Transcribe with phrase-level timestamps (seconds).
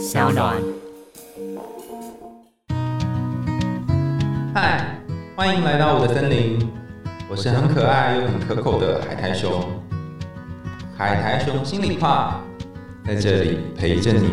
[0.00, 0.56] 小暖。
[4.54, 4.98] 嗨，
[5.36, 6.58] 欢迎来到我的森林，
[7.28, 9.62] 我是很可爱又很可口的海苔熊。
[10.96, 12.42] 海苔熊心里话，
[13.06, 14.30] 在这里陪着你。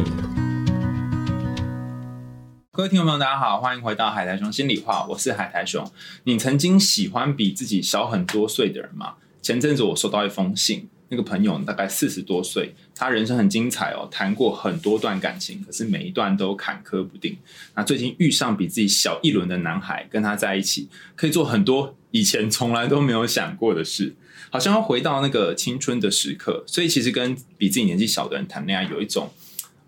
[2.71, 5.86] 各位听众朋友，大家好，欢迎回到海苔熊心里话，我是海苔熊。
[6.23, 9.15] 你曾经喜欢比自己小很多岁的人吗？
[9.41, 17.38] 前阵子我收到一封信，那个朋友大概四十多岁，他人生很精彩哦，谈过很多段感情，可是每一段都坎坷不定。
[17.75, 24.15] 那最近遇上比自己小一轮的男孩，跟他在一起，可以做很多以前从来都没有想过的事，
[24.50, 26.64] 好像要回到那个青春的时刻。
[26.68, 29.32] 所以其实跟比自己年纪小的人谈恋爱，有一种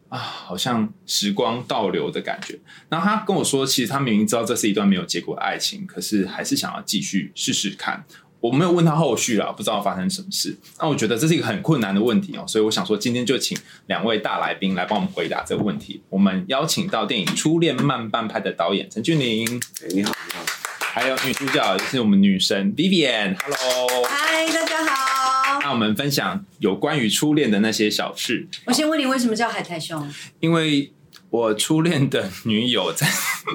[0.08, 2.58] 啊，好像时光倒流的感觉。
[2.88, 8.06] 然后他跟我说，其实他明明知道这是一段没有结果的爱情，可是还是想要继续试试看。
[8.42, 10.58] 我没有问他后续啊，不知道发生什么事。
[10.80, 13.58] 那我觉得这是一个很困难的问题哦，所以我想说，今天就请
[13.88, 16.02] 两位大来宾来帮我们回答这个问题。
[16.10, 19.46] 我们邀请到电影《初恋慢半拍》的导演陈俊霖，
[19.84, 20.46] 哎你好，你好，
[20.80, 24.06] 还有女主角也是我们女神 Vivian，Hello。
[24.08, 25.60] 嗨，大家好。
[25.62, 30.10] 那我们分享有关于初恋的那些小事，我先问你，为什么叫海苔兄？
[30.40, 30.94] 因为
[31.30, 33.06] 我初恋的女友在，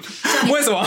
[0.53, 0.87] 为什么？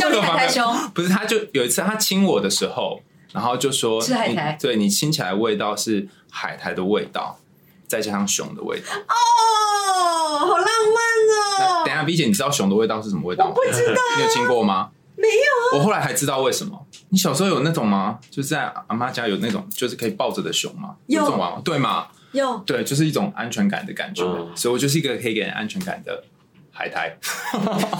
[0.00, 0.64] 叫你 为什么海苔兄？
[0.94, 3.02] 不是，他就有一次他亲我的时候，
[3.32, 7.38] 然后就说是海苔你对你亲起来味道是海苔的味道，
[7.86, 8.86] 再加上熊的味道。
[8.94, 11.84] 哦，好浪漫哦！
[11.84, 13.52] 等一下，B 姐，你知道熊的味道是什么味道吗？
[13.56, 14.90] 我不知道你有亲过吗？
[15.16, 16.86] 没有我后来还知道为什么。
[17.10, 18.18] 你小时候有那种吗？
[18.30, 20.96] 就是在阿妈家有那种，就是可以抱着的熊吗？
[21.06, 22.06] 有这种玩偶对吗？
[22.32, 24.22] 有，对，就是一种安全感的感觉。
[24.24, 26.24] 嗯所以我就是一个可以给人安全感的
[26.72, 27.16] 海苔。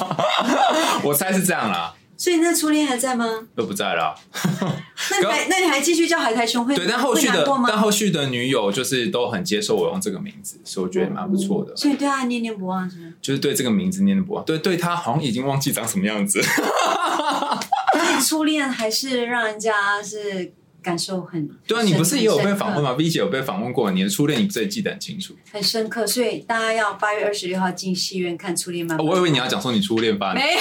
[1.03, 3.25] 我猜是这样啦，所以那初恋还在吗？
[3.57, 4.15] 都不在了。
[5.11, 7.47] 那你还那你还继续叫海苔兄会对，但后续的？
[7.67, 11.75] 但后续的女友就是都很接受我用这个名字，所以我觉得也蛮不错的。
[11.75, 13.15] 所以对他念念不忘是吗？
[13.23, 16.43] 就是对这个名字念念不忘，对对他好像已经忘记长什么样子。
[16.43, 16.51] 所
[18.19, 20.53] 以初恋还是让人家是
[20.83, 25.35] 感受很对啊，你不是也有被访问吗？？V 姐有被访问过，你的初恋你不是也记得很清楚？
[25.51, 30.35] 很深刻，所以大家要八月二十六号进戏院看《初恋漫哦、我以为你要讲说你初恋吧。
[30.35, 30.61] 没有，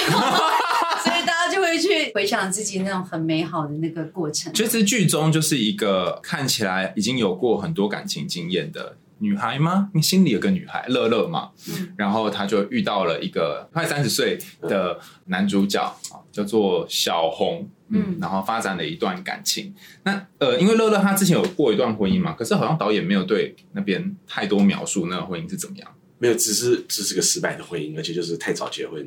[1.70, 4.52] 会去回想自己那种很美好的那个过程。
[4.52, 9.90] 其实剧中就是一个看起来已经有过很多感情经验的女孩吗？
[9.94, 19.74] 你心里有个女孩乐乐嘛，嗯然后她就遇到了一个快三十岁的男主角啊，叫做小红，嗯嗯，然后发展了一段感情。
[20.04, 25.88] 那呃，因为乐乐她之前有过一段婚姻嘛，可是好像导演没有对那边太多描述那个婚姻是怎么样。
[26.18, 29.04] 没有，只是只是个失败的婚姻，而且就是太早结婚，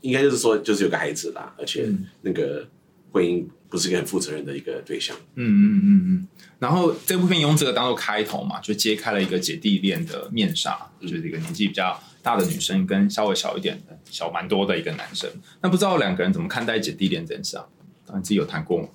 [0.00, 2.66] 应该就是说就是有个孩子啦，而且嗯那个
[3.12, 5.16] 婚姻不是一个很负责任的一个对象。
[5.34, 6.28] 嗯嗯嗯嗯。
[6.58, 15.30] 然后这部片用这个当做开头嘛，就揭开了一个姐弟恋的面纱，就是一个年纪比较大的女生跟稍微小一点的、小蛮多的一个男生。
[15.60, 17.66] 那不知道两个人怎么看待姐弟恋这件事啊？
[18.16, 18.88] 你自己有谈过吗？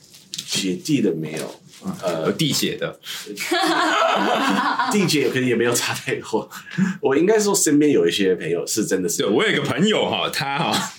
[0.47, 1.55] 姐弟的没有，有
[2.03, 2.99] 呃，弟姐的，
[4.91, 6.49] 弟姐可能也没有差太多。
[7.01, 10.91] 我应该说身边有一些朋友是真的是对，我有一个朋友哈，他哈，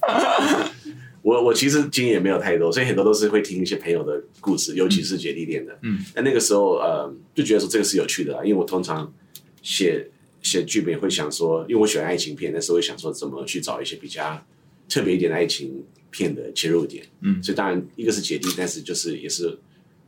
[1.22, 5.78] 我我其实经验也没有太多，所以很多都是会听一些朋友的故事，尤其是姐弟恋的。
[5.82, 9.12] 嗯，那那个时候呃就觉得说这个是有趣的、啊，因为我通常
[9.62, 10.08] 写
[10.42, 14.42] 写剧本也会想说，因为我喜欢爱情片，但是我会想说怎么去找一些比较
[14.94, 17.04] 特别一点的爱情片的切入点。
[17.22, 17.42] 嗯。
[17.42, 19.58] 所以当然一个是姐弟，但是就是也是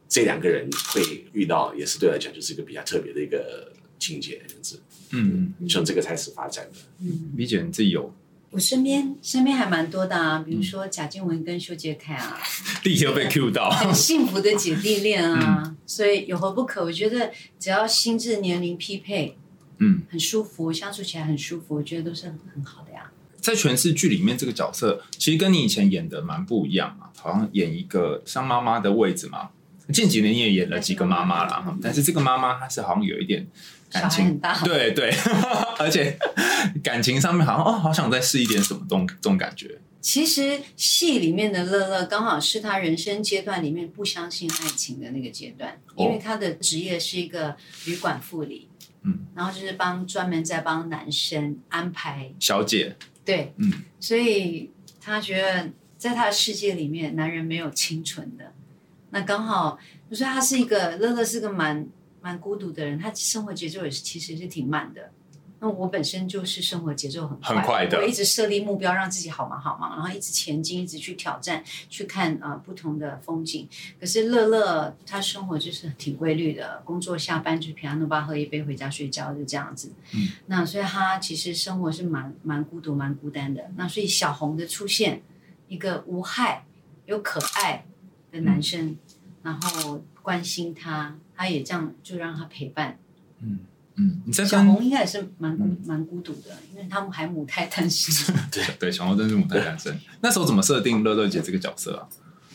[0.09, 4.81] 这两个人会遇到，也是对我来讲就是一个比较特别的一个情节这样子，
[5.11, 6.79] 嗯，从这个开始发展的。
[7.01, 7.33] 嗯。
[7.37, 8.15] 李姐你自己有？
[8.53, 12.39] 我身边身边还蛮多的啊，比如说贾静雯跟修杰楷啊，
[12.83, 16.85] 地球被 Q 到， 很幸福的姐弟恋啊，所以有何不可？
[16.85, 19.37] 我觉得只要心智年龄匹配，
[19.79, 23.11] 嗯，很舒服，相处起来很舒服，我觉得都是很很好的呀。
[23.47, 29.51] 在诠释剧里面这个角色，其实跟你以前演的蛮不一样啊，好像演一个像妈妈的位置嘛。
[29.93, 33.47] 近几年你也演了几个妈妈啦，嗯但是这个妈妈她是好像有一点
[33.93, 35.15] 感情很大对对，
[35.79, 36.19] 而且
[36.83, 39.79] 感情上面好像哦，好想再试一点什么这种这种感觉。
[40.01, 48.69] 其实戏里面的乐乐刚好是他人生阶段里面不相信爱情的那个阶段，哦因为他的职业是一个旅馆副理，
[49.03, 53.71] 嗯，然后就是帮专门在帮男生安排小姐，对，嗯，
[54.01, 58.55] 所以他觉得在他的世界里面，男人没有清纯的。
[59.11, 59.79] 那刚好，
[60.13, 61.87] 所以他是一个乐乐是个蛮
[62.23, 65.11] 蛮孤独的人，他生活节奏也是其实是挺慢的。
[65.59, 73.67] 那我本身就是生活节奏很快，很快的我一直设立目标，让自己好忙好忙，然后一直前进，一直去挑战，去看啊、呃不同的风景。
[73.99, 79.93] 可是乐乐他生活就是挺规律的，工作下班就平安诺巴喝一杯回家睡觉，就这样子。
[80.15, 83.71] 嗯，那所以他其实生活是蛮蛮孤独、蛮孤单的。
[83.77, 85.23] 那所以小红的出现，
[85.69, 86.67] 一个无害
[87.07, 87.87] 又可爱
[88.31, 88.99] 的男生，
[89.43, 92.99] 然后关心他，他也这样就让他陪伴。
[93.41, 93.61] 嗯
[93.97, 98.35] 嗯，你在小红应该也是蛮孤蛮孤独的，因为他们还母胎单身。
[98.53, 102.09] 对对小红真是母胎单身，那时候怎么设定乐乐姐这个角色啊？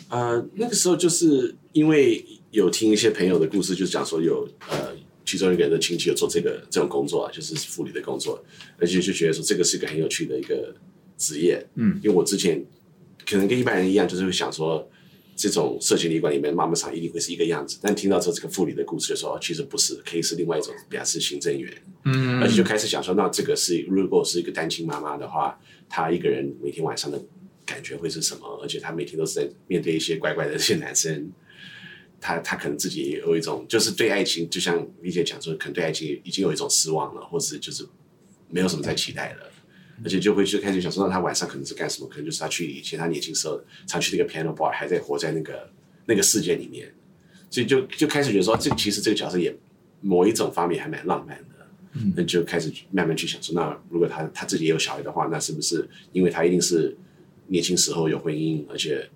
[0.09, 4.93] 呃，那个时候就是因为有听一些朋友的故事，就是讲说有呃，
[5.25, 8.43] 其中一个人的亲戚有做这个这种工作啊，就是护理的工作，
[8.77, 10.75] 而且就觉得说这个是一个很有趣的一个
[11.17, 11.65] 职业。
[11.75, 12.63] 嗯，因为我之前
[13.25, 14.87] 可能跟一般人一样，就是会想说，
[15.41, 21.73] 这种社群旅馆里面妈妈桑一定会是一个样子，但听到之后这个妇女的故事的时候，其实不是，可以是另外一种，比方是行政员，
[22.05, 25.59] 嗯而且就开始想说，那这个是如果是一个单亲妈妈的话，
[25.89, 27.19] 她一个人每天晚上的
[27.65, 28.59] 感觉会是什么？
[28.61, 31.31] 而且她每天都是在面对一些怪怪的这些男生，
[32.19, 37.83] 她她可能自己也有一种，就是对爱情，就像李姐讲说，可能对爱情已经有一种失望了，或是就是
[38.47, 39.50] 没有什么在期待了。
[40.03, 42.07] 而且就会去开始想说，那他晚上可能是干什么？
[42.07, 45.69] 可能就是他去以前他年轻时候常去那个 piano bar，还在活在那个
[46.05, 46.91] 那个世界里面，
[47.49, 49.55] 所以就就开始觉得说，这其实这个角色也
[50.01, 51.45] 某一种方面还蛮浪漫的。
[52.15, 56.95] 那就开始慢慢去想说，那如果他他自己也有小孩的话，那是不是因为他一定是
[57.47, 59.09] 年轻时候有婚姻，而且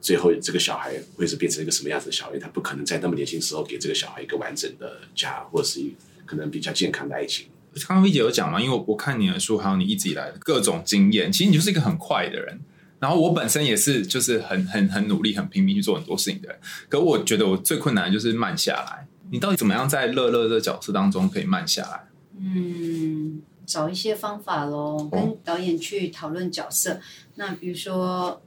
[0.00, 2.38] 最后这个小孩会是变成一个什么样子的小孩？
[2.38, 5.92] 他不可能在那么年轻时候给这个小孩一个完整的家，或者是一
[6.24, 7.48] 可能比较健康的爱情。
[7.88, 12.60] 刚刚 V 姐有讲嘛，因为我看你的书，还有你一直以来的各种经验，其实你就是一个很快的人。
[12.98, 16.58] 然后我本身也是，就是很很很努力、很拼命去做很多事情的人。
[16.88, 19.06] 可我觉得我最困难的就是慢下来。
[19.30, 22.04] 你到底怎么样在乐乐的角色当中可以慢下来？
[22.38, 27.00] 嗯，找一些方法喽，跟导演去讨论角色。
[27.34, 28.40] 那比如说，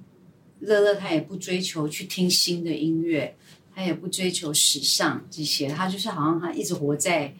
[0.59, 3.35] 乐乐他也不追求去听新的音乐，
[3.73, 7.33] 他也不追求时尚这些，他就是好像他一直活在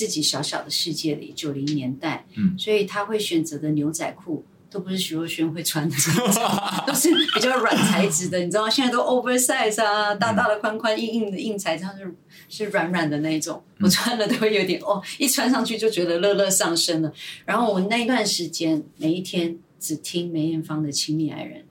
[0.00, 4.44] 自己小小的世界里，九零年代，嗯所以他会选择的牛仔裤。
[4.72, 5.96] 都不是徐若瑄会穿的
[6.86, 12.14] 都是比较软材质的，你知道吗，现在都 oversize 啊，大大的、宽宽、硬硬的硬材质，它是
[12.48, 17.12] 是软软的那一种，我穿了都会有点哦，一穿上去就觉得乐乐上身了。
[17.44, 21.62] 然后我那一段时间每一天只听梅艳芳的《亲密爱人》，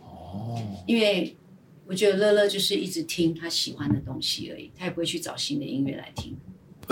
[0.00, 1.36] 哦，因为
[1.88, 6.36] 我觉得乐乐就是一直听他喜欢的东西而已，他也不会去找新的音乐来听。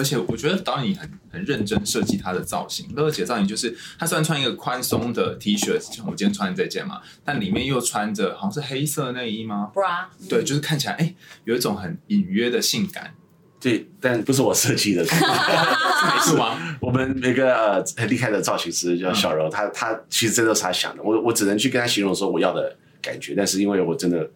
[0.01, 2.89] 而且我觉得导演很很认真设计他的造型。
[2.97, 11.15] 乐乐姐造型就是，她虽然穿一个宽松的 T 恤，像我今天穿的这件嘛，但里面又穿着好像是黑色内衣吗？bra，对，就是看起来哎、
[11.45, 13.13] 有一种很隐约的性感，
[13.61, 16.79] 对，但不是我设计的， 是没错吗？
[16.81, 24.31] 我们那个呃很厉害的造型师叫小柔，他他其实真的是他想的，我我只能去跟他形容说我要的感觉，但是因为我真的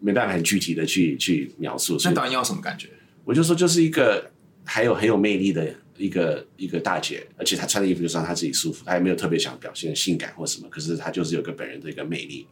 [0.00, 2.90] 没办法很具体的去去描述，所以那导演要什么感觉？
[3.24, 4.30] 我就说就是一个
[4.68, 12.46] 还有很有魅力的一个一个大姐，而且她穿的衣服就是让她自己舒服，她也没有特别想表现性感或什么，可是她就是有个本人的一个魅力。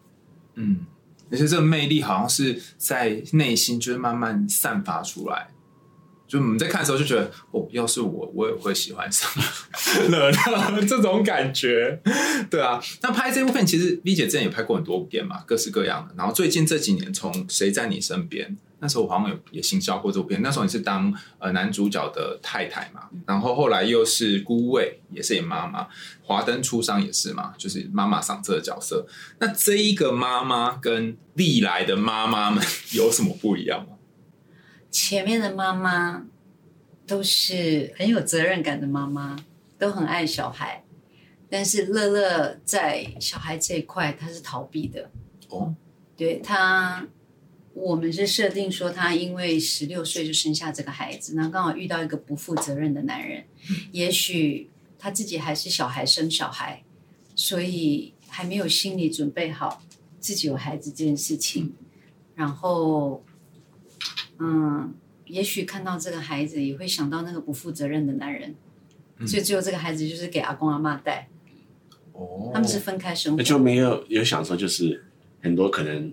[0.54, 0.86] 嗯，
[1.30, 5.48] 而且这个魅力好像是在内心就是慢慢散发出来。
[6.26, 9.30] 就我们在看的时候就觉得，哦，要是我，我也会喜欢上
[10.08, 12.00] 乐乐 这种感觉，
[12.50, 12.82] 对啊。
[13.00, 16.12] 那拍这部片，其实 V 姐之前也拍过很多片嘛，各式各样的。
[16.16, 18.48] 然后最近这几年，从《谁在你身边》
[18.86, 25.88] 那时候我好像有也行销过这部片，那时候你是当呃男主角的太太嘛，然后后来又是姑位，也是演妈妈，
[26.22, 29.04] 华灯初上也是嘛，就是妈妈上这个角色。
[29.40, 32.64] 那这一个妈妈跟历来的妈妈们
[32.94, 33.96] 有什么不一样吗？
[34.92, 36.22] 前面的妈妈
[37.08, 39.36] 都是很有责任感的妈妈，
[39.80, 40.84] 都很爱小孩，
[41.50, 45.10] 但是乐乐在小孩这一块他是逃避的。
[45.48, 45.74] 哦，
[46.16, 47.06] 对他，
[47.76, 53.44] 我们是设定说他因为十六岁就生下这个孩子，那刚好遇到一个不负责任的男人，
[53.92, 56.82] 也许他自己还是小孩生小孩，
[57.34, 59.82] 所以还没有心理准备好
[60.18, 61.74] 自己有孩子这件事情，
[62.34, 63.22] 然后，
[64.38, 64.94] 嗯，
[65.26, 68.54] 也许看到这个孩子也会想到那个不负责任的男人，
[69.26, 71.28] 所以最后这个孩子就是给阿公阿妈带，
[72.12, 72.50] 哦。
[72.54, 73.36] 他们是分开生活。
[73.36, 73.44] 那。
[73.44, 75.04] 就没有有想说，就是
[75.42, 76.10] 很多可能，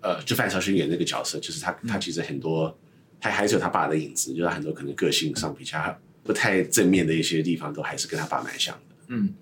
[0.00, 2.76] 呃，就范晓萱演那个角色，就是他他其实很多，
[3.20, 8.96] 他还是有他爸的影子，就是很多可能个性上比较不太正面的一些地方，都还是跟他爸蛮像的。
[9.08, 9.34] 嗯。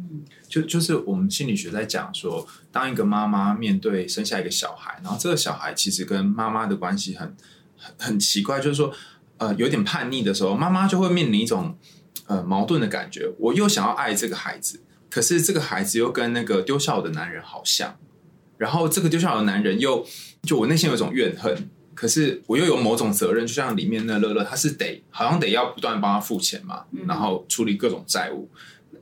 [0.00, 7.34] 嗯，就就是我们心理学在讲说，当一个妈妈面对生下一个小孩，然后这个小孩其实跟妈妈的关系很
[7.76, 8.94] 很很奇怪，就是说，
[9.38, 11.76] 呃，有点叛逆的时候，妈妈就会面临一种
[12.26, 17.98] 呃矛盾的感觉，我又想要爱这个孩子，可是这个孩子又跟那个丢下我的男人好像，
[18.58, 20.06] 然后这个丢下我的男人又
[20.42, 28.50] 就我内心有一种怨恨，可是我又有某种责任，就像里面那乐乐，他是得好像得要不断帮他付钱嘛，然后处理各种债务，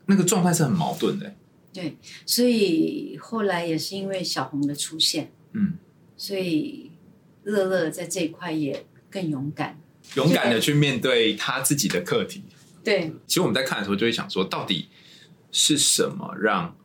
[0.07, 1.35] 那个状态是很矛盾的。
[1.73, 5.75] 对，所以后来也是因为小红的出现，嗯，
[6.17, 6.93] 所以
[7.45, 9.79] 乐乐在这一块也更勇敢。
[10.15, 12.45] 勇敢的去面对他自己的课题。
[12.85, 14.89] 对，其实我们在看的时候就会想说，到底
[15.51, 16.77] 是什么让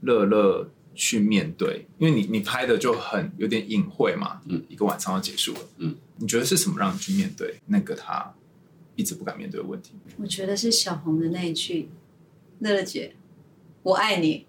[0.00, 1.86] 乐乐去面对？
[1.98, 8.34] 因为你你拍的就很有点隐晦嘛，嗯，一个晚上要结束了，嗯，你觉得是什么让你去面对那个他
[8.96, 9.92] 一直不敢面对的问题？
[10.18, 11.88] 我觉得是小红的那一句
[12.60, 13.14] “乐乐姐，
[13.82, 14.46] 我爱你”。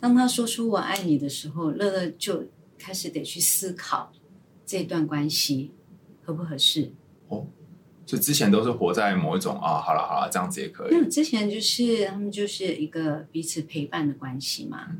[0.00, 2.46] 当他说出“我爱你”的时候，乐乐就
[2.78, 4.12] 开始得去思考
[4.64, 5.70] 这段关系
[6.24, 6.92] 合不合适。
[7.28, 7.46] 哦
[8.04, 11.08] 就之前都是活在某一种啊，好了好了，这样子也可以。
[11.08, 14.96] 之前就是他们就是一个彼此陪伴的关系嘛。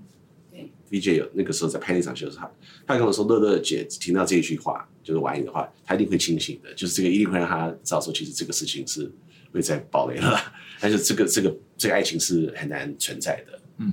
[0.93, 2.47] VJ 有那个时候在拍那场秀的时候，
[2.87, 9.11] 他他跟我说，乐乐姐听到这一句话，就是我爱你的话，她一定会清醒的，就是这个一定会让她知道说，其实这个事情是
[9.51, 10.39] 会在爆雷了，
[10.79, 13.59] 但是这个这个这个爱情是很难存在的。
[13.79, 13.93] 嗯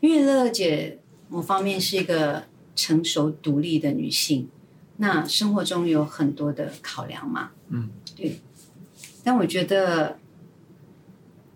[0.00, 0.98] 因为乐乐姐
[1.28, 4.48] 某方面是一个成熟独立的女性，
[4.96, 7.50] 那生活中有很多的考量嘛。
[7.68, 8.40] 嗯，对。
[9.22, 10.18] 但我觉得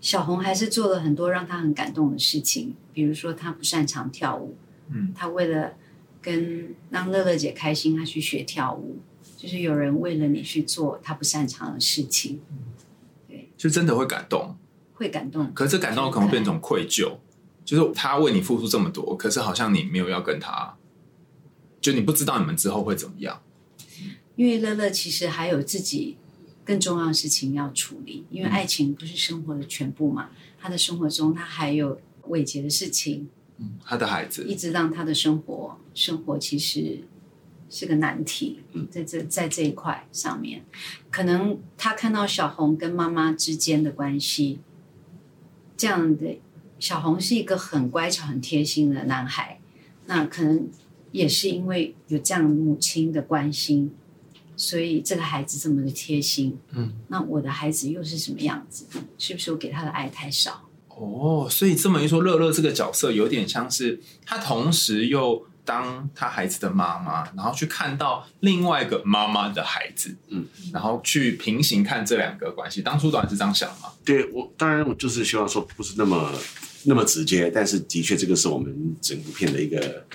[0.00, 4.56] 小红还是做了很多让她很感动的事情，比如说她不擅长跳舞，
[4.90, 5.74] 嗯，她为了
[6.20, 8.98] 跟让乐乐姐开心，他去学跳舞，
[9.36, 12.40] 就是有人为了你去做他不擅长的事情，
[13.28, 14.56] 对就真的会感动。
[14.94, 15.52] 会感动。
[15.52, 17.16] 可是这感动可能变成愧疚，
[17.64, 20.74] 就是他为你付出这么多，可是好像你没有要跟他，
[21.80, 23.42] 就你不知道你们之后会怎么样。
[24.36, 26.16] 因为乐乐其实还有自己
[26.64, 33.28] 更重要的事情要处理，因为爱情不是生活的全部嘛，他的生活中他还有伟杰的事情，
[33.84, 37.00] 他的孩子，一直让他的生活生活其实
[37.70, 40.64] 是个难题嗯，在这在这一块上面，
[41.10, 44.60] 可能他看到小红跟妈妈之间的关系，
[45.76, 46.38] 这样的
[46.78, 49.58] 小红是一个很乖巧、很贴心的男孩，
[50.06, 50.68] 那可能
[51.10, 53.90] 也是因为有这样母亲的关心，
[54.54, 56.58] 所以这个孩子这么的贴心。
[56.72, 58.84] 嗯，那我的孩子又是什么样子？
[59.16, 60.65] 是不是我给他的爱太少？
[60.98, 72.80] 哦，所以这么一说，乐乐这个角色有点像是他同时又当他孩子的妈妈，然后去看到另外一个妈妈的孩子，嗯，然后去平行看这两个关系。
[72.80, 73.90] 当初当然是这样想嘛？
[74.04, 76.32] 对我当然我就是希望说不是那么
[76.84, 80.06] 那么直接，但是的确这个是我们整部片的一个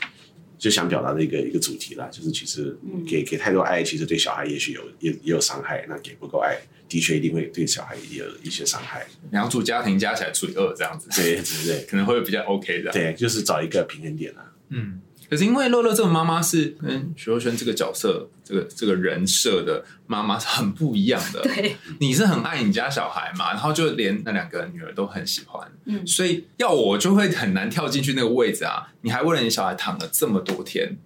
[0.61, 2.77] 就想表达的一个一个主题啦，就是其实
[3.07, 6.55] 给给太多爱，其实对小孩也许有也也有伤害，那给不够爱，
[6.87, 11.85] 的确一定会对小孩也有一些伤害，两组家庭加起来除以二这样子，对对对。
[11.85, 12.91] 可能会比较 OK 的。
[12.91, 14.53] 对，就是找一个平衡点啊。
[14.69, 21.39] 嗯，可是因为乐乐这个妈妈是跟徐若瑄这个角色、这个这个人设的妈妈是很不一样的。
[21.47, 28.89] 对，你是很爱你家小孩嘛，然后就连那两个女儿都很喜欢，嗯所以要我就会很难跳进去那个位置啊。
[29.03, 30.97] 你还为了你小孩躺了这么多天，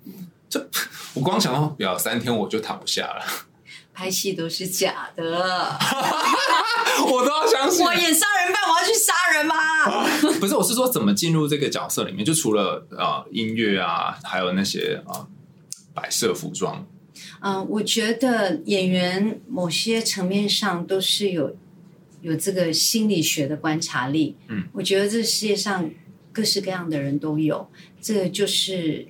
[0.49, 0.67] 这
[1.13, 3.23] 我光想到表三天我就躺不下了，
[3.93, 5.77] 拍戏都是假的。
[7.11, 7.93] 我都要相信我。
[7.93, 9.55] 演杀人犯，我要去杀人吗？
[10.39, 15.27] 不是，我是说怎么进入这个角色里面，就除了呃音乐啊，还有那些呃
[15.93, 16.85] 摆设服装，
[17.39, 21.55] 嗯、我觉得演员某些层面上都是有
[22.21, 24.35] 有这个心理学的观察力。
[24.47, 25.89] 嗯，我觉得这世界上
[26.31, 27.69] 各式各样的人都有，
[28.01, 29.07] 这个就是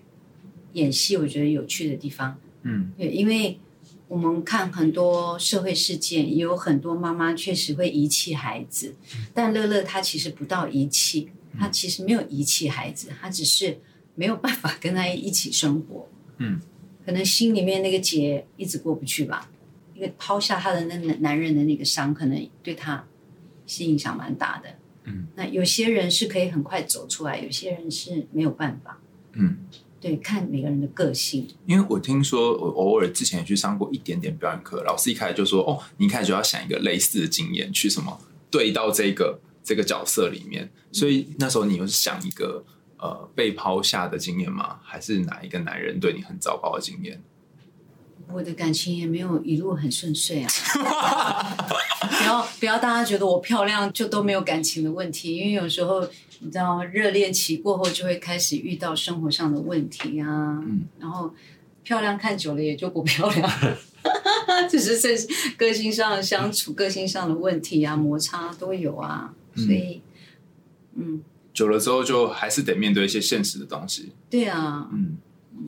[0.74, 2.38] 演戏我觉得有趣的地方。
[2.64, 3.60] 嗯对，因为
[4.08, 8.96] 我们看很多社会事件，也有很多妈妈确实会遗弃孩子，
[9.34, 13.80] 但乐乐他其实不到遗弃，他其实没有遗弃孩子，他只是
[14.14, 16.08] 没有办法跟他一起生活。
[16.38, 16.62] 嗯，
[17.04, 19.50] 可能心里面那个结一直过不去吧，
[19.96, 23.08] 一个抛下他的那男男人的那个伤，可能对他
[23.66, 24.70] 是影响蛮大的。
[25.06, 29.00] 嗯，那有些人是可以很快走出来，有些人是没有办法。
[29.34, 29.58] 嗯。
[30.00, 31.48] 对，看每个人的个性。
[31.66, 38.20] 因为我听说，我偶尔之前也去上过一点点表演课，老师一开始就说：“哦，你一开始就要想一个类似的经验，去什么
[38.52, 42.64] 对到这个这个角色里面。”所以那时候你又是想一个
[42.98, 44.80] 呃被抛下的经验吗？
[44.84, 47.22] 还是哪一个男人对你很糟糕的经验？
[48.34, 50.50] 我的感情也没有一路很顺遂啊！
[52.00, 56.08] 不 要不要，大家觉得我漂亮就都没有感情的问题，因为有时候
[56.40, 60.62] 你知道，热恋期过后就会开始遇到生活上的问题啊。
[60.66, 61.34] 嗯，然后
[61.84, 63.78] 漂亮看久了也就不漂亮了。
[64.70, 65.18] 只是这
[65.58, 70.02] 个性上的相处、个性上的问题啊、摩擦都有啊，所以，
[70.96, 71.24] 嗯，
[71.54, 74.12] 久了之后就还是得面对一些现实的东西。
[74.30, 75.18] 对啊，嗯，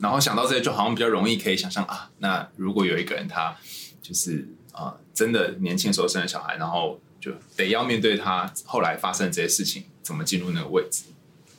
[0.00, 3.56] 然后想到这些，就好像比较容易可以想象啊，那如果有一个人他
[4.00, 11.04] 就是啊、呃真的年轻时候生了小孩，然后就得要面对他后来发生的这些事情，怎么进入那个位置？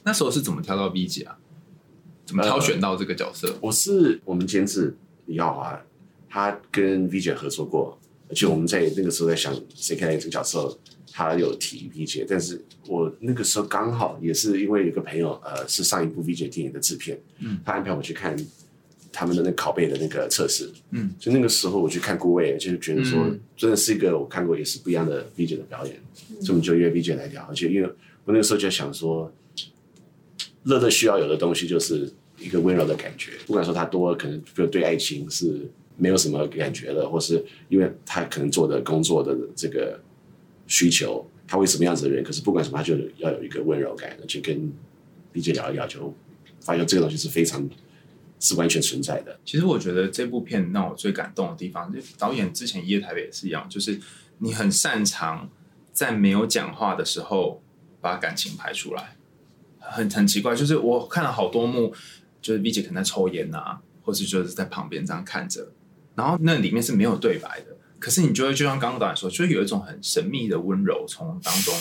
[0.04, 1.38] 那时候是怎么挑到 V 姐啊？
[2.26, 3.56] 怎么挑选到这个角色？
[3.62, 5.80] 我是我们监制李耀华，
[6.28, 7.96] 他跟 V 姐合作过，
[8.28, 10.76] 而且我们在那个时候在想谁可以来这个角色，
[11.12, 18.36] 他有提 V 姐，但是我那个时候刚好也是因为有个朋友，呃，是上一部 V 姐电影的制片，嗯，他安排我去看
[19.12, 25.96] 他们的那拷贝的那个测试，嗯，所以那个时候我去看顾魏，就是觉得说嗯真的是一个我看过也是不一样的 V 姐的表演，
[26.42, 27.90] 所以我们就约 V 姐来聊，而且因为
[28.26, 29.32] 我那个时候就想说，
[30.64, 40.00] 乐乐需要有的东西就是一个温柔的感觉，不管说他多可能就对爱情是没有什么感觉的，或是因为他可能做的工作的这个
[40.68, 44.72] 需求，他会什么样子的人，可是不管什么，他就要有一个温柔感，而且跟
[45.32, 46.14] B 姐聊一聊，就
[46.62, 47.68] 发现这个东西是非常
[48.40, 49.40] 是完全存在的。
[49.44, 54.00] 其实我觉得这部片让我最感动的地方，就导演之前《一夜台北》也是一样，就是
[54.38, 55.50] 你很擅长
[55.92, 57.62] 在没有讲话的时候
[58.02, 59.16] 把感情拍出来，
[59.80, 60.56] 很很奇怪。
[60.56, 61.94] 就是我看了好多幕，
[62.42, 65.72] 就是 V 姐可能在抽烟啊，或是就是在旁边这样看着，
[66.16, 71.74] 然后那里面是没有对白的，可是你就会就像刚刚导演说，就有一种很神秘的温柔从当中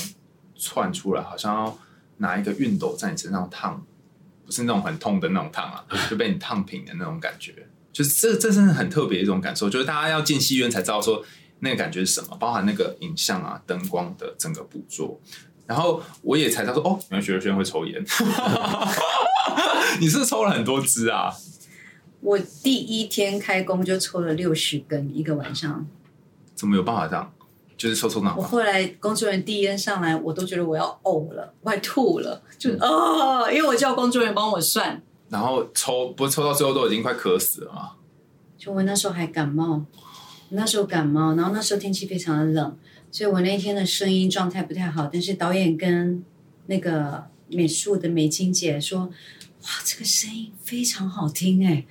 [0.56, 1.78] 窜出来，好像要
[2.18, 3.84] 拿一个熨斗在你身上烫。
[4.44, 7.52] 不是那种很痛的那种烫啊，就被你烫平的那种感觉，
[7.92, 11.22] 就是这这真的很特别的一种感受，就是大家要进戏院才知道说
[11.58, 15.20] 那个感觉是什么，包含那个影像啊、灯光的整个捕捉。
[15.68, 18.02] 然后我也才知道说，哦，原来学学会抽烟，
[20.00, 21.30] 你是不是抽了很多支啊？
[22.20, 25.86] 我第一天开工就抽了六十根一个晚上。
[26.54, 27.30] 怎么有办法这样？
[27.76, 37.90] 就是抽抽那我后来工作人员递烟上来，我都觉得我要呕了，我快吐了，就啊、因为我叫工作人员帮我算，然后抽不是抽到最后都已经快渴死了嘛？
[38.56, 39.84] 就我那时候还感冒，
[40.48, 42.76] 那时候感冒，然后那时候天气非常的冷，
[43.10, 45.08] 所以我那天的声音状态不太好。
[45.12, 46.22] 但是导演跟
[46.66, 49.10] 那个美术的美金姐说
[49.62, 51.84] ：“哇，这个声音非常好听哎，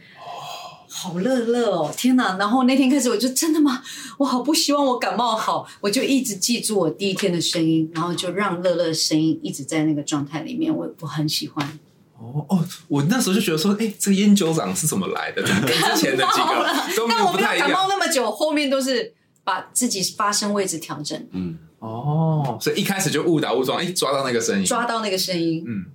[0.87, 3.83] 好乐乐哦，天哪！”然后那天开始我就真的吗？
[4.17, 11.79] 我好不希望我感冒好，我就一直记住我第一天的声音，然后就让乐乐的声音一直在那个状态里面，我我很喜欢。
[12.19, 15.43] 哦哦，我那时候就觉得说，哎，这个烟酒长是怎么来的？
[15.43, 15.53] 之
[16.01, 16.65] 前的几个
[16.97, 17.71] 都没但我没有感有不太一样？
[17.71, 19.13] 冒那么久，后面都是
[19.47, 25.63] 把自己发声位置调整，嗯，哦，所以一开始就误打误撞，哎，抓到那个声音，抓到那个声音。
[25.65, 25.85] 嗯，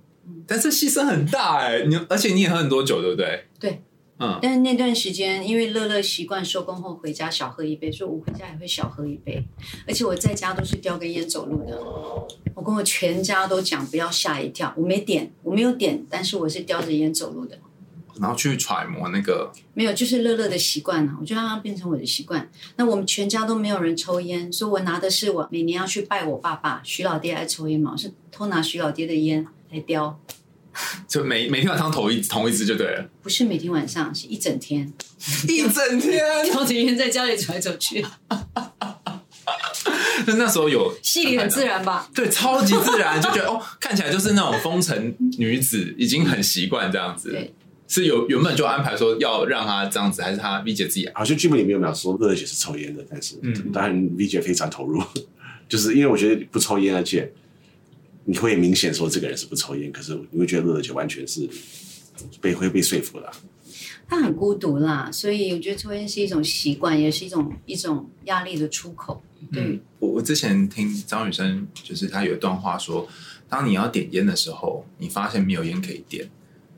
[0.47, 3.45] 但是牺牲很大哎，你而且你也喝很多酒，对不对？
[3.59, 3.83] 对，
[4.17, 9.45] 嗯，但是那段时间，因为乐乐习惯收工后回家小喝一杯，所以我回家也会小喝一杯，
[9.87, 11.79] 而且我在家都是叼根烟走路的。
[12.55, 17.59] 我跟我全家都讲不要吓一跳，我没点，我没有点，但是我是叼着烟走路的。
[18.19, 22.49] 然后去揣摩那个，没有，就是乐乐的习惯了，我就让它变成我的习惯。
[22.75, 30.19] 那我们全家都没有人抽烟，所以我拿的是我每年要去拜我爸爸徐老爹爱抽烟嘛，我是偷拿徐老爹的烟来叼，
[31.07, 34.91] 就每每天晚上同一同一支就对了，不是每天晚上，是一整天，
[35.47, 36.23] 一整天。
[36.51, 38.05] 叼着烟在家里走来走去，
[40.25, 42.09] 那那时候有戏里很自然吧？
[42.15, 47.31] 对，超级自然，就觉得哦，看起来就是那种风尘女子，已经很习惯这样子。
[47.31, 47.53] 对，
[47.93, 55.01] 是有原本就安排说要让他这样子，还是他 V 姐自己好像剧本里面有没有说乐乐姐是抽烟的，但是嗯当然 V 姐非常投入，
[55.69, 57.31] 就是因为我觉得不抽烟，而且
[58.25, 61.47] 你会明显说这个人是不抽烟，可是你会觉得乐乐姐完全是
[62.41, 63.31] 被会被说服了。
[64.07, 69.21] 他很孤独啦，所以我觉得抽烟是一种习惯，也是一种一种压力的出口。
[69.51, 73.07] 对，嗯，我我之前听张雨生，就是他有一段话说，
[73.49, 76.29] 当你要点烟的时候，你发现没有烟可以点，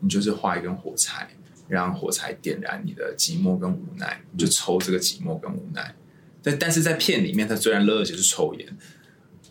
[0.05, 1.27] 你就是画一根火柴，
[1.67, 5.95] 让火柴点燃你的寂寞跟无奈，你就抽这个寂寞跟无奈。
[6.43, 8.77] 但但是在片里面，他虽然乐乐姐是抽烟，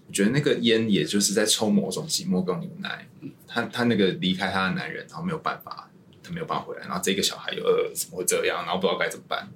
[0.07, 3.09] 我觉得那个烟也就是在抽某种寂寞跟无奈。
[3.49, 5.91] 他他那个离开他的男人，然后没有办法，
[6.23, 9.49] 他没有办法回来，然后这个小孩又呃怎么会这样，然后不知道该怎么办。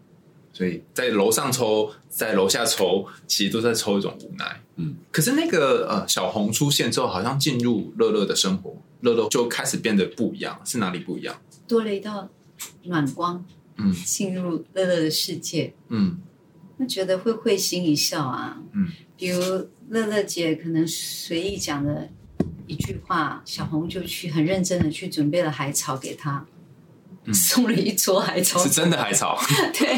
[0.52, 4.60] 所以在楼上抽，在楼下抽，其实都在抽一种无奈。
[4.76, 11.40] 嗯，可是那个呃小红出现之后，好像进入乐乐的生活，乐乐就开始变得不一样，是哪里不一样？
[11.66, 12.28] 多了一道
[12.84, 13.44] 暖光，
[13.76, 16.18] 嗯进入乐乐的世界，嗯
[16.76, 18.60] 那觉得会会心一笑啊。
[18.72, 19.40] 嗯，比如
[19.90, 22.08] 乐乐姐可能随意讲的
[22.66, 26.46] 一句话，小红就去很认真的去准备了海草给她，
[27.32, 29.38] 送了一撮海草是，真的海草，
[29.72, 29.96] 对，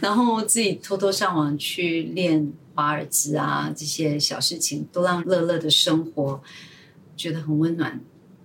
[0.00, 6.42] 然后自己偷偷上网去练华尔兹啊，这些小事情都让乐乐的生活
[7.16, 8.00] 觉得很温暖。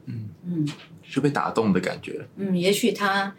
[0.06, 0.68] 嗯嗯
[1.10, 2.28] 就被打动的感觉。
[2.36, 3.34] 嗯，也许他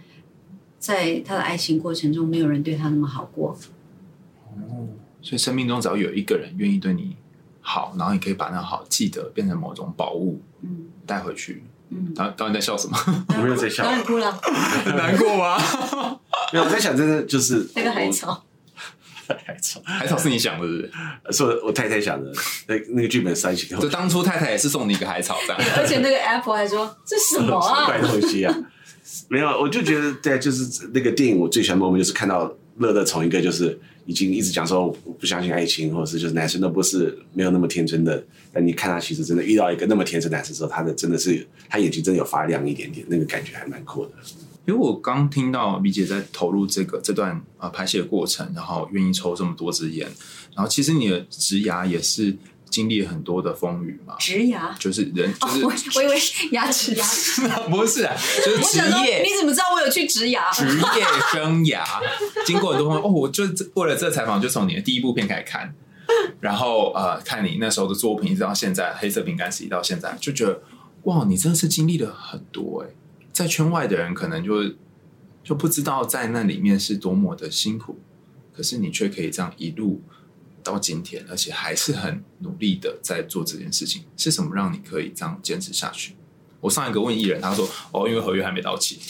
[0.79, 3.59] 在他的爱情过程中，没有人对他那么好过。
[4.55, 4.89] 哦，
[5.21, 7.17] 所以生命中只要有一个人愿意对你
[7.61, 11.63] 好，然后你可以把那好记得变成某种宝物嗯带回去。
[11.65, 11.69] 嗯，
[12.15, 12.99] 导导演在笑什么？
[13.29, 14.31] 我没有在笑当然哭了，
[14.85, 15.57] 很 难过吗？
[16.53, 18.45] 没有我在想，真的就是 那个海草。
[19.47, 21.37] 海草，海草是你想的，是不是？
[21.37, 22.33] 是我我太太想的，
[22.67, 25.63] 那那个剧本塞起给我就当初太太也是送你一个海草这样。
[25.77, 27.85] 而且那个 Apple 还说这什么啊？
[27.85, 28.55] 怪东西啊！
[29.29, 44.13] 没有，我就觉得对，就是那个电影我最喜欢的 moment 就是看到乐乐从一个就是已经一直讲说我不相信爱情，或者是就是男生都不是没有那么天真的，但你看他其实真的遇到一个那么天真的男生之后，他的真的是他眼睛真的有发亮一点点，那个感觉还蛮酷的。
[44.67, 50.09] 因为我刚听到米姐在投入这个这段呃拍戏的过程，然后愿意抽这么多支烟，
[50.55, 52.35] 然后其实你的职涯也是
[52.71, 54.75] 经历了很多的风雨嘛，植牙。
[54.79, 56.19] 就是人就哦，是、我我以为
[56.53, 57.43] 牙齿牙齿。
[57.71, 60.51] 不是啊，就是职业你怎么知道我有去植牙？
[60.51, 61.85] 职业生涯，
[62.47, 65.75] 经过很多方面哦，我就为了这采访，就从你的第一部片开始看，
[66.41, 70.63] 然后呃，看你那时候的作品，一直到现在《黑色饼干时期》到现在，就觉得
[71.05, 72.95] 哇，你真的是经历了很多哎，
[73.33, 74.75] 在圈外的人可能就
[75.43, 77.99] 就不知道在那里面是多么的辛苦，
[78.55, 80.03] 可是你却可以这样一路
[80.69, 86.15] 到今天，而且还是很努力的在做这件事情，是什么让你可以这样坚持下去？
[86.61, 88.99] 我上一个问艺人，他说：“哦，因为合约还没到期。”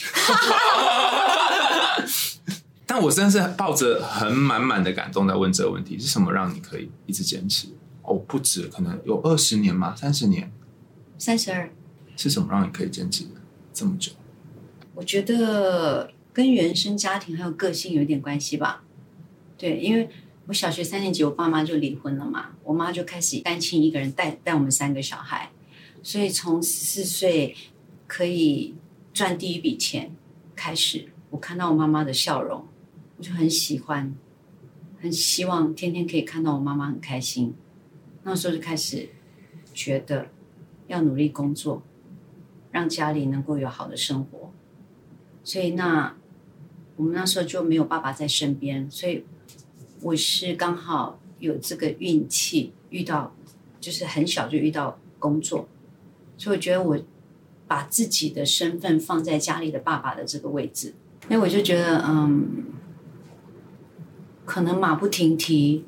[2.85, 7.67] 但我真的是抱着很满满的感动在问这个问题：是什么让你可以一直坚持？
[8.03, 9.95] 哦，不止，可能有二十年吗？
[9.95, 10.51] 三十年？
[11.17, 11.69] 三十二，
[12.15, 13.25] 是什么让你可以坚持
[13.73, 14.11] 这么久？
[14.95, 18.83] 我觉得跟原生家庭还有个性有点关系吧。
[19.57, 20.09] 对，因为
[20.49, 25.51] 我小学三年级，我爸妈就离婚了嘛，我妈就开始单亲一个人带带我们三个小孩，
[26.01, 27.55] 所以从十四岁
[28.07, 28.73] 可以
[29.13, 30.11] 赚第一笔钱
[30.55, 32.65] 开始，我看到我妈妈的笑容，
[33.17, 34.11] 我就很喜欢，
[34.99, 37.53] 很希望天天可以看到我妈妈很开心。
[38.23, 39.07] 那时候就开始
[39.71, 40.29] 觉得
[40.87, 41.83] 要努力工作，
[42.71, 44.51] 让家里能够有好的生活。
[45.43, 46.17] 所以那
[46.95, 49.23] 我们那时候就没有爸爸在身边，所以
[50.01, 53.35] 我是刚好有这个运气遇到，
[53.79, 55.67] 就是很小就遇到工作，
[56.37, 56.99] 所以我觉得我
[57.67, 60.93] 把自己的身份放在家里的爸爸的这个位置，
[61.29, 62.65] 因为我就觉得嗯，
[64.45, 65.85] 可能马不停蹄，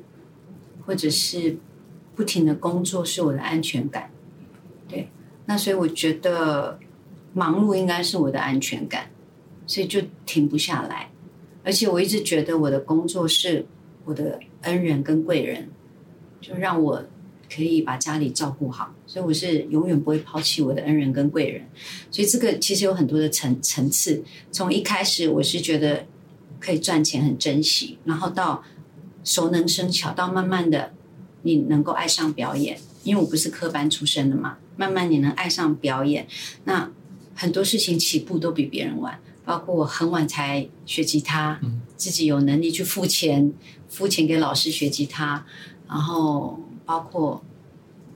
[0.86, 1.58] 或者是
[2.14, 4.10] 不停的工作是我的安全感，
[4.88, 5.08] 对，
[5.46, 6.78] 那所以我觉得
[7.32, 9.08] 忙碌应该是我的安全感。
[9.64, 11.08] 所以就停不下来。
[11.64, 13.64] 而且我一直觉得我的工作是
[14.04, 15.68] 我的恩人跟贵人，
[16.40, 17.04] 就让我
[17.54, 18.94] 可以把家里照顾好。
[19.06, 21.66] 所以我是永远不会抛弃我的恩人跟贵人。
[22.10, 24.22] 所以这个其实有很多的层层次。
[24.50, 26.06] 从一开始我是觉得
[26.58, 28.64] 可以赚钱很珍惜，然后到
[29.22, 30.92] 熟能生巧，到慢慢的
[31.42, 32.78] 你能够爱上表演。
[33.04, 36.24] 因为我不是科班出身的嘛，慢慢你能爱上表演，
[36.64, 36.88] 那
[37.34, 39.18] 很多事情起步都比别人晚。
[39.44, 41.60] 包括我很晚才学吉他，
[41.96, 43.52] 自己有能力去付钱，
[43.88, 45.44] 付钱给老师学吉他，
[45.88, 47.42] 然后包括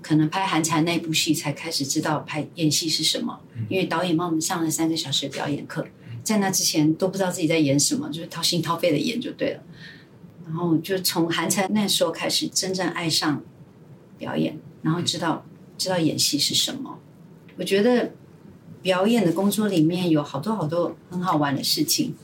[0.00, 5.84] 可能拍韩蝉那部戏才开始知道拍演戏是什么，因为导演帮我们上了三个小时的表演课，
[6.22, 9.62] 在那之前都不知道自己在演什么，就是掏心掏肺的演就对了。
[10.46, 13.42] 然后就从韩蝉那时候开始真正爱上
[14.16, 15.44] 表演，然后知道
[15.76, 16.98] 知道演戏是什么。
[17.56, 18.12] 我觉得。
[18.86, 22.14] 表演的工作里面有好多好多很好玩的事情。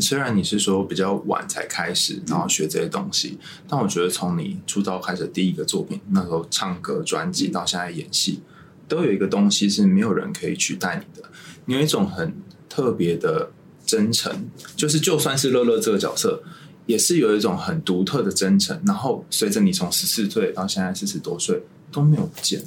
[0.00, 3.36] 虽然你是说比较晚才开始，然后学这些东西，
[3.68, 8.40] 但我觉得从你出道开始第一个作品，那时候唱歌专辑到现在演戏，
[8.88, 11.28] 都有一个东西是没有人可以取代你的。
[11.66, 12.32] 你有一种很
[12.66, 13.50] 特别的
[13.84, 16.42] 真诚，就是就算是乐乐这个角色，
[16.86, 18.80] 也是有一种很独特的真诚。
[18.86, 22.62] 然后随着你从十四岁到现在四十多岁都没有不见，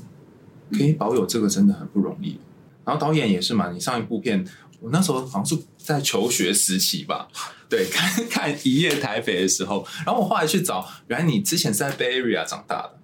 [0.71, 2.37] 可以保有这个真的很不容易。
[2.85, 4.45] 然后导演也是嘛，你上一部片，
[4.79, 7.27] 我那时候好像是在求学时期吧，
[7.69, 12.97] 对，看 看《一夜台北》的时候，然后我后来去找，原来你之前是在 Bay Area 长大的，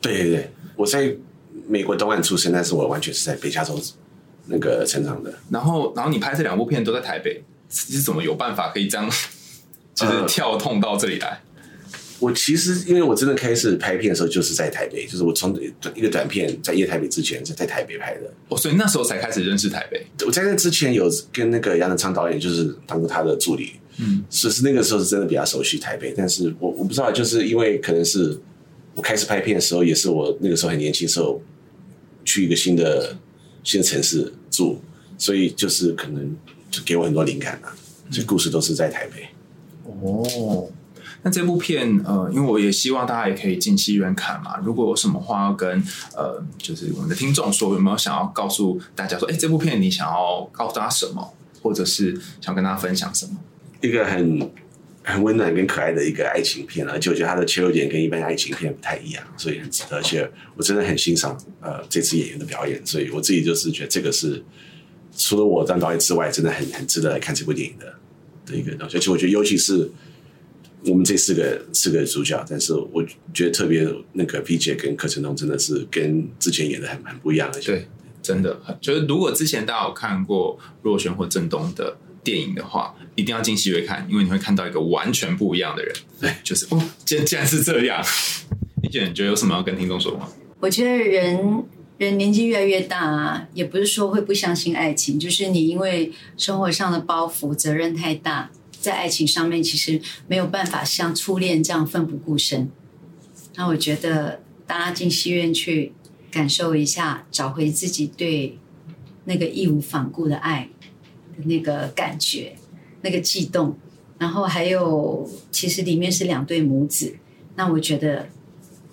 [0.00, 1.14] 对对对，我在
[1.68, 3.80] 美国东岸出生，但是我完全是在北加州
[4.46, 5.34] 那个成长的。
[5.50, 7.42] 然后，然后你拍这两部片都在台北，
[7.88, 9.10] 你是怎么有办法可以这样，
[9.94, 11.40] 就是跳痛到这里来？
[12.18, 15.54] 我其实因为我真的开始拍片的时候就是在台北，就是我从
[15.94, 18.32] 一个短片在夜台北之前是在台北拍的。
[18.48, 20.06] 哦，所以那时候才开始认识台北。
[20.24, 28.38] 我在那之前有跟那个杨德昌导演就是当过他的助理，嗯，是是那个时候是真的比较熟悉台北，但是我我不知道，就是因为可能是
[28.94, 31.42] 我开始拍片的时候，也是我那个时候很年轻时候
[32.24, 33.16] 去一个新的
[33.62, 34.80] 新的城市住，
[35.18, 36.34] 所以就是可能
[36.70, 37.76] 就给我很多灵感啊，
[38.10, 39.28] 这故事都是在台北。
[39.84, 40.68] 哦，
[41.26, 44.58] 那这部片呃，因为我也希望大家也可以进戏院看嘛。
[44.62, 45.82] 如果有什么话要跟
[46.14, 53.32] 呃，就是我们的听众说，有没有想要告诉大家说，哎，这部片你想要告诉大家什么，或者是想跟大家分享什么？
[53.80, 54.48] 一个很
[55.02, 59.96] 很温暖跟可爱的一个爱情片，而且我觉得它的切入点跟一般爱情片不太一样，所以很值得。
[59.96, 64.40] 而且我真的很欣赏呃这次演员的表演，所以我自己就是觉得这个是
[65.16, 67.92] 除了我当导演之外，真的很很值得来看这部电影的
[68.46, 68.96] 的一个东西。
[68.96, 69.90] 而且我觉得，尤其是
[70.86, 77.88] 我们这四个四个主角，但是我觉得特别那个 P 姐跟柯震东真的是跟之前演的很很不一样，而且对，
[78.22, 85.94] 真的很就是，如果之前大家有看过若瑄或郑东的电影的话，一定要进戏院看，因为你会看到一个完全不一样的人。
[86.20, 88.04] 对，就是哦，竟竟然是这样。
[88.82, 90.28] 一姐，你觉得有什么要跟听众说吗？
[90.60, 91.64] 我觉得人
[91.98, 98.50] 人年纪越来越大啊，也不是说会不相信爱情，就是你因为生活上的包袱、责任太大，
[98.86, 102.70] 在爱情上面其实没有办法像初恋这样奋不顾身。
[103.56, 105.92] 那我觉得大家进戏院去
[106.30, 108.56] 感受一下，找回自己对
[109.24, 110.68] 那个义无反顾的爱
[111.36, 112.54] 的那个感觉，
[113.02, 113.76] 那个悸动。
[114.18, 117.16] 然后还有，其实里面是两对母子，
[117.56, 118.28] 那我觉得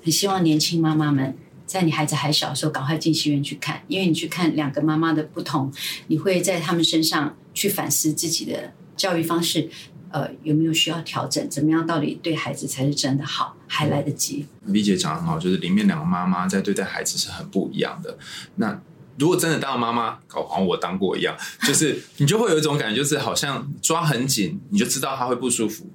[0.02, 5.72] 很希望年轻妈妈们在你孩子还小的时候，赶快进戏院去看，因为你去看两个妈妈的不同，
[6.08, 9.70] 你会在他们身上去反思自己的教育方式，
[10.12, 11.50] 呃，有没有需要调整？
[11.50, 13.56] 怎么样到底对孩子才是真的好？
[13.68, 14.46] 还来得及。
[14.66, 18.18] 李姐讲得很好，就是里面两个妈妈在对待孩子是很不一样的。
[18.56, 18.80] 那
[19.18, 21.36] 如果真的当了妈妈，搞好像我当过一样，
[21.68, 25.86] 就是你就会有一种感觉，就是好像抓很紧，你就知道他会不舒服；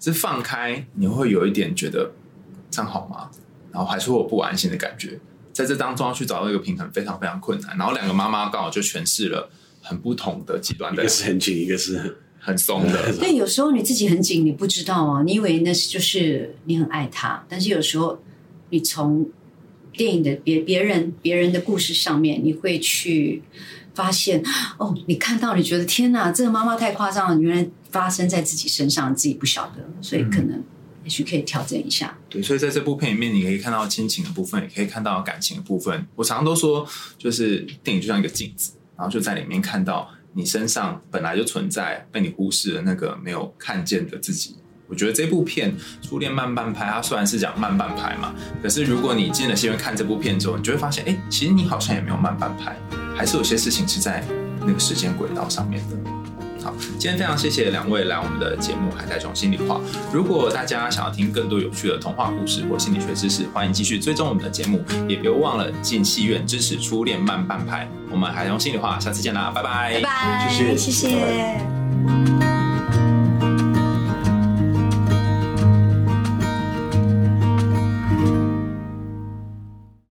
[0.00, 2.12] 是放开，你会有一点觉得
[2.70, 3.30] 这样好吗？
[3.70, 5.18] 然后还是会有不安心的感觉。
[5.52, 7.76] 在这当中要去找到一个平衡，非常非常困难。
[7.76, 9.50] 然后两个妈妈刚好就诠释了
[9.82, 13.14] 很不同的极端的一个，是很紧，一个是很松的。
[13.18, 18.18] 对，有时候你自己很紧，你不知道啊，你以为那是就是你很爱他，但是有时候
[18.70, 19.24] 你从
[19.92, 23.42] 电影的别别人别人的故事上面，你会去
[23.94, 24.42] 发现，
[24.78, 30.62] 哦，你看到你觉得天哪，这个妈妈太夸张了，原来发生在自己身上，自己不晓得，所以可能
[31.04, 32.16] 也许可以调整一下。
[32.28, 36.06] 对，所以在这部片里面，你可以看到亲情的部分，也可以看到感情的部分。
[36.16, 36.86] 我常常都说，
[37.18, 44.56] 就是电影就像一个镜子，然后就在里面看到你身上本来就存在被你忽视的那个没有看见的自己。
[44.88, 45.72] 我觉得这部片
[46.06, 52.76] 《初恋慢半拍》，它虽然是讲慢半拍嘛，可是如果你进了戏院看这部片之后，你就会发现，哎，其实你好像也没有慢半拍，
[53.16, 54.22] 还是有些事情是在
[54.60, 55.96] 那个时间轨道上面的。
[56.62, 59.76] 好，今天非常谢谢两位来我们的节目《海带熊心里话》。
[60.12, 67.84] 如果大家想要听更多有趣的童话故事或心理学知识，欢迎继续追踪我们的节目，也别忘了进戏院支持《初恋慢半拍》。
[68.10, 72.61] 我们海带熊心里话，下次见啦，拜拜，拜拜，谢谢谢谢